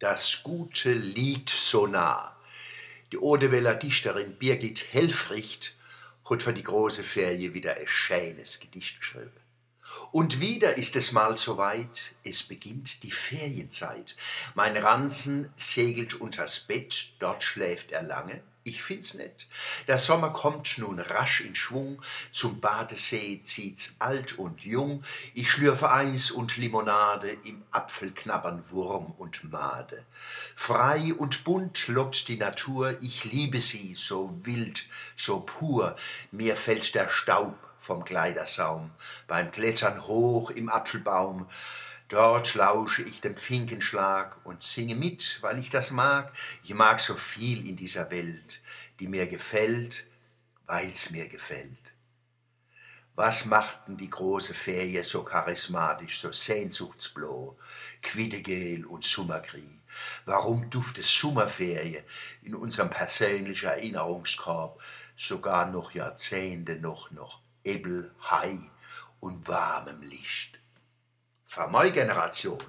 [0.00, 2.34] Das Gute liegt so nah.
[3.12, 5.76] Die Odeweller Dichterin Birgit Helfricht
[6.24, 9.30] hat für die große Ferie wieder ein schönes Gedicht geschrieben.
[10.10, 14.16] Und wieder ist es mal soweit, es beginnt die Ferienzeit.
[14.54, 18.42] Mein Ranzen segelt unters Bett, dort schläft er lange.
[18.62, 19.46] Ich find's nett.
[19.88, 25.02] Der Sommer kommt nun rasch in Schwung, zum Badesee zieht's alt und jung.
[25.32, 30.04] Ich schlürfe Eis und Limonade, im Apfel knabbern Wurm und Made.
[30.54, 34.84] Frei und bunt lockt die Natur, ich liebe sie, so wild,
[35.16, 35.96] so pur.
[36.30, 38.90] Mir fällt der Staub vom Kleidersaum,
[39.26, 41.46] beim Klettern hoch im Apfelbaum.
[42.10, 46.32] Dort lausche ich dem Finkenschlag und singe mit, weil ich das mag.
[46.64, 48.62] Ich mag so viel in dieser Welt,
[48.98, 50.08] die mir gefällt,
[50.66, 51.78] weil's mir gefällt.
[53.14, 57.56] Was machten die große Ferie so charismatisch, so sehnsuchtsbloh,
[58.02, 59.80] Quiddegel und Summergrie?
[60.24, 62.02] Warum duftet Sommerferie
[62.42, 64.82] in unserem persönlichen Erinnerungskorb
[65.16, 68.58] sogar noch Jahrzehnte noch noch Ebel, Hai
[69.20, 70.59] und warmem Licht.
[71.52, 72.62] Für meine Generation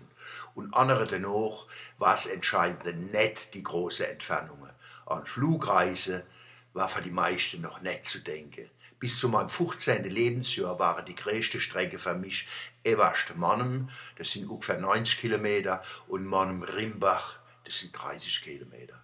[0.56, 1.68] und andere dennoch
[2.00, 4.72] war es entscheidende nicht die große Entfernungen.
[5.06, 6.26] An Flugreise
[6.74, 8.72] war für die meisten noch nicht zu denken.
[8.98, 10.06] Bis zu meinem 15.
[10.06, 12.48] Lebensjahr waren die größte Strecke für mich
[12.84, 13.88] Everst Mannem,
[14.18, 19.00] das sind ungefähr 90 Kilometer, und Mannem Rimbach, das sind 30 Kilometer.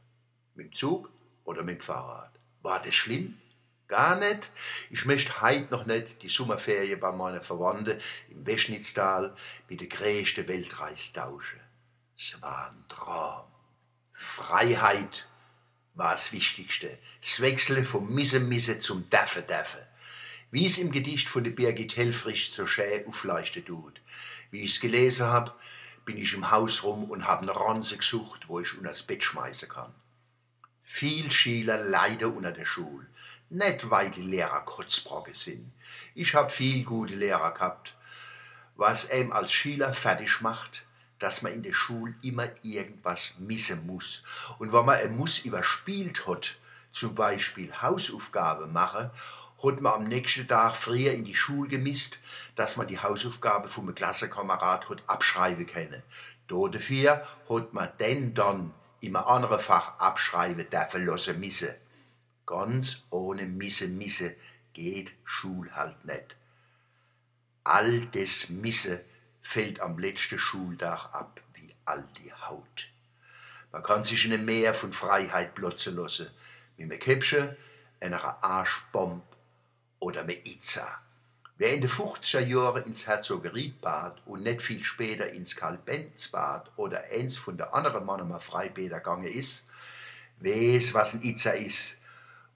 [0.56, 1.12] Mit dem Zug
[1.44, 2.32] oder mit dem Fahrrad.
[2.64, 3.40] War das schlimm?
[3.88, 4.52] Gar nicht.
[4.90, 9.34] Ich möchte heute noch nicht die Sommerferien bei meinen Verwandten im Weschnitztal
[9.70, 11.60] mit der größten Weltreise tauschen.
[12.18, 13.48] Es war ein Traum.
[14.12, 15.30] Freiheit
[15.94, 16.98] war das Wichtigste.
[17.22, 19.88] Das Wechseln vom Misse-Misse zum Daffe-Daffe.
[20.52, 24.02] Wie es im Gedicht von der Birgit Helfrich so schön aufleuchten tut.
[24.52, 25.54] Wie ich es gelesen habe,
[26.04, 29.24] bin ich im Haus rum und habe eine Ranze gesucht, wo ich unter das Bett
[29.24, 29.94] schmeißen kann.
[30.90, 33.06] Viel Schüler leiden unter der Schule.
[33.50, 35.72] Nicht, weil die Lehrer Kotzbrocke sind.
[36.16, 37.94] Ich hab viel gute Lehrer gehabt.
[38.78, 40.86] Was einem als Schüler fertig macht,
[41.20, 44.24] dass man in der Schule immer irgendwas missen muss.
[44.58, 46.56] Und wenn man ein Muss überspielt hat,
[46.92, 49.12] zum Beispiel Hausaufgabe machen,
[49.62, 52.18] hat man am nächsten Tag früher in die Schule gemisst,
[52.56, 56.02] dass man die Hausaufgabe vom Klassenkamerad hat abschreiben können.
[56.48, 61.74] Dafür hat man denn dann im anderen Fach abschreiben dürfen lassen müssen.
[62.46, 64.36] Ganz ohne Misse, Misse
[64.74, 66.36] geht Schul halt nicht.
[67.64, 69.04] All das Misse
[69.42, 72.90] fällt am letzten Schultag ab wie all die Haut.
[73.72, 76.30] Man kann sich in einem Meer von Freiheit blotzen lassen,
[76.78, 77.56] mit einem Käppchen,
[78.00, 79.24] einer Arschbomb
[80.00, 81.02] oder mit Itza.
[81.60, 87.36] Wer in den 50er Jahren ins Herzogerietbad und nicht viel später ins Karl-Benz-Bad oder eins
[87.36, 89.68] von der anderen Mannemer Freibäder gegangen ist,
[90.40, 91.98] weiß, was ein Itza ist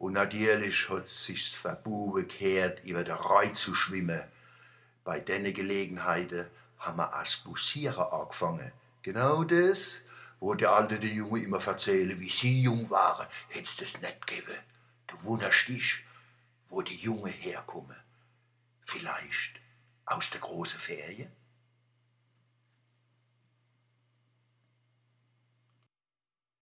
[0.02, 4.22] und natürlich hat es sich verbuben gehört, über der Reu zu schwimmen.
[5.04, 6.48] Bei diesen Gelegenheiten
[6.80, 8.72] haben wir als Bussieren angefangen.
[9.04, 10.04] Genau das,
[10.40, 14.58] wo der Alte der Junge immer erzählen, wie sie jung waren, hätt's das nicht gegeben.
[15.06, 16.04] Du wunderst dich,
[16.68, 17.98] wo die Junge herkommen.
[18.92, 19.62] Vielleicht
[20.06, 21.32] aus der großen Ferien?